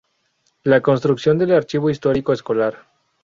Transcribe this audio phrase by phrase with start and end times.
[0.63, 2.85] La construcción del Archivo Histórico Escolar.